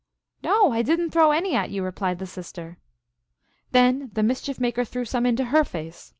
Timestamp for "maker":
4.59-4.83